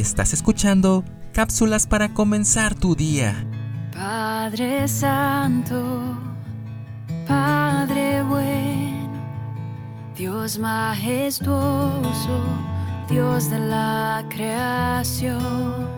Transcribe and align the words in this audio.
Estás 0.00 0.32
escuchando 0.32 1.04
cápsulas 1.32 1.88
para 1.88 2.14
comenzar 2.14 2.76
tu 2.76 2.94
día. 2.94 3.44
Padre 3.92 4.86
Santo, 4.86 6.16
Padre 7.26 8.22
bueno, 8.22 9.10
Dios 10.16 10.60
majestuoso, 10.60 12.44
Dios 13.10 13.50
de 13.50 13.58
la 13.58 14.24
creación. 14.28 15.88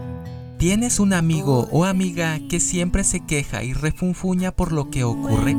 ¿Tienes 0.57 0.99
un 0.99 1.13
amigo 1.13 1.69
o 1.71 1.85
amiga 1.85 2.39
que 2.49 2.59
siempre 2.59 3.05
se 3.05 3.21
queja 3.21 3.63
y 3.65 3.75
refunfuña 3.75 4.51
por 4.51 4.73
lo 4.73 4.89
que 4.89 5.05
ocurre? 5.05 5.59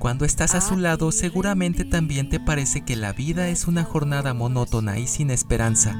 Cuando 0.00 0.24
estás 0.24 0.56
a 0.56 0.60
su 0.60 0.76
lado 0.76 1.12
seguramente 1.12 1.84
también 1.84 2.28
te 2.28 2.40
parece 2.40 2.80
que 2.80 2.96
la 2.96 3.12
vida 3.12 3.48
es 3.48 3.68
una 3.68 3.84
jornada 3.84 4.34
monótona 4.34 4.98
y 4.98 5.06
sin 5.06 5.30
esperanza. 5.30 5.96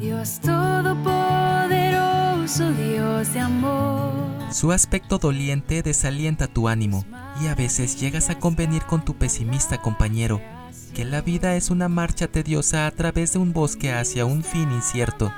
Dios 0.00 0.40
todopoderoso, 0.40 2.72
Dios 2.72 3.34
de 3.34 3.40
amor. 3.40 4.12
Su 4.50 4.72
aspecto 4.72 5.18
doliente 5.18 5.82
desalienta 5.82 6.46
tu 6.46 6.68
ánimo 6.68 7.04
y 7.42 7.48
a 7.48 7.54
veces 7.54 8.00
llegas 8.00 8.30
a 8.30 8.38
convenir 8.38 8.84
con 8.84 9.04
tu 9.04 9.12
pesimista 9.14 9.82
compañero 9.82 10.40
que 10.94 11.04
la 11.04 11.20
vida 11.20 11.54
es 11.54 11.68
una 11.70 11.88
marcha 11.88 12.28
tediosa 12.28 12.86
a 12.86 12.90
través 12.90 13.34
de 13.34 13.40
un 13.40 13.52
bosque 13.52 13.92
hacia 13.92 14.24
un 14.24 14.42
fin 14.42 14.72
incierto. 14.72 15.30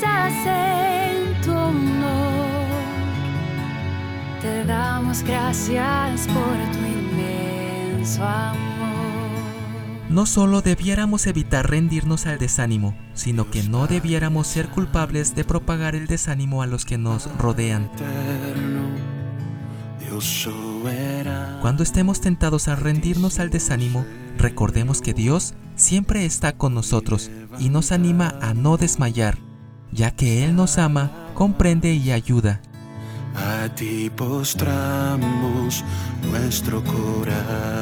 Danzas 0.00 0.32
en 0.46 1.42
tu 1.42 1.50
honor. 1.52 2.68
Te 4.40 4.64
damos 4.64 5.22
gracias 5.22 6.26
por 6.28 6.56
tu 6.72 6.78
inmenso 6.78 8.24
amor. 8.24 8.73
No 10.14 10.26
solo 10.26 10.62
debiéramos 10.62 11.26
evitar 11.26 11.68
rendirnos 11.68 12.26
al 12.26 12.38
desánimo, 12.38 12.96
sino 13.14 13.50
que 13.50 13.64
no 13.64 13.88
debiéramos 13.88 14.46
ser 14.46 14.68
culpables 14.68 15.34
de 15.34 15.42
propagar 15.42 15.96
el 15.96 16.06
desánimo 16.06 16.62
a 16.62 16.68
los 16.68 16.84
que 16.84 16.98
nos 16.98 17.28
rodean. 17.36 17.90
Cuando 21.60 21.82
estemos 21.82 22.20
tentados 22.20 22.68
a 22.68 22.76
rendirnos 22.76 23.40
al 23.40 23.50
desánimo, 23.50 24.06
recordemos 24.38 25.00
que 25.00 25.14
Dios 25.14 25.54
siempre 25.74 26.24
está 26.24 26.52
con 26.52 26.74
nosotros 26.74 27.32
y 27.58 27.70
nos 27.70 27.90
anima 27.90 28.38
a 28.40 28.54
no 28.54 28.76
desmayar, 28.76 29.38
ya 29.90 30.12
que 30.12 30.44
Él 30.44 30.54
nos 30.54 30.78
ama, 30.78 31.10
comprende 31.34 31.92
y 31.92 32.12
ayuda. 32.12 32.60
A 33.34 33.68
ti 33.74 34.12
postramos 34.14 35.82
nuestro 36.22 36.84
corazón. 36.84 37.73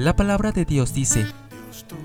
La 0.00 0.16
palabra 0.16 0.50
de 0.50 0.64
Dios 0.64 0.94
dice, 0.94 1.26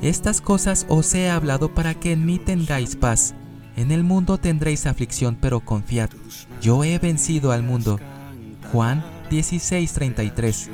Estas 0.01 0.41
cosas 0.41 0.85
os 0.89 1.15
he 1.15 1.29
hablado 1.29 1.73
para 1.73 1.93
que 1.93 2.11
en 2.11 2.25
mí 2.25 2.39
tengáis 2.39 2.97
paz. 2.97 3.35
En 3.77 3.89
el 3.89 4.03
mundo 4.03 4.37
tendréis 4.37 4.85
aflicción, 4.85 5.37
pero 5.39 5.61
confiad, 5.61 6.09
yo 6.61 6.83
he 6.83 6.99
vencido 6.99 7.53
al 7.53 7.63
mundo. 7.63 7.97
Juan 8.73 9.01
16:33 9.29 10.67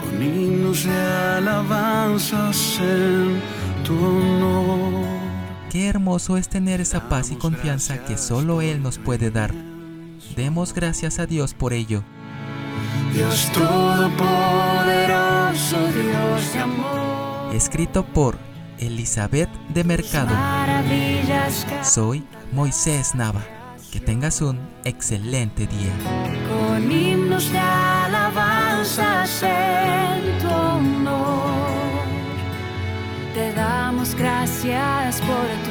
Con 0.00 0.20
himnos 0.20 0.82
de 0.82 1.00
alabanzas 1.00 2.80
en 2.80 3.40
tu 3.84 3.94
honor. 3.94 5.04
Qué 5.70 5.86
hermoso 5.86 6.36
es 6.36 6.48
tener 6.48 6.80
esa 6.80 7.08
paz 7.08 7.30
y 7.30 7.36
confianza 7.36 8.04
que 8.04 8.18
solo 8.18 8.62
Él 8.62 8.82
nos 8.82 8.98
puede 8.98 9.30
dar. 9.30 9.54
Demos 10.34 10.74
gracias 10.74 11.20
a 11.20 11.26
Dios 11.26 11.54
por 11.54 11.72
ello. 11.72 12.02
Dios 13.12 13.50
todopoderoso, 13.52 15.76
Dios 15.92 16.52
de 16.52 16.58
amor. 16.60 17.54
Escrito 17.54 18.04
por 18.04 18.38
Elizabeth 18.78 19.50
de 19.68 19.84
Mercado. 19.84 20.34
Soy 21.82 22.24
Moisés 22.52 23.14
Nava. 23.14 23.42
Que 23.92 24.00
tengas 24.00 24.40
un 24.42 24.58
excelente 24.84 25.66
día. 25.66 25.92
con 26.48 26.90
himnos 26.92 27.50
de 27.50 27.58
alabanzas 27.58 29.42
en 29.42 30.38
tu 30.38 30.48
honor. 30.48 31.48
Te 33.34 33.52
damos 33.54 34.14
gracias 34.14 35.20
por 35.22 35.46
tu 35.64 35.70